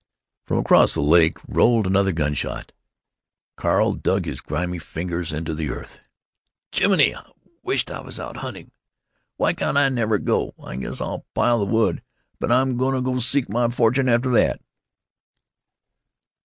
[0.47, 2.71] From across the lake rolled another gun shot.
[3.55, 5.99] Carl dug his grimy fingers into the earth.
[6.71, 7.13] "Jiminy!
[7.15, 7.29] I
[7.61, 8.71] wisht I was out hunting.
[9.37, 10.55] Why can't I never go?
[10.59, 12.01] I guess I'll pile the wood,
[12.39, 14.59] but I'm gonna go seek my fortune after that."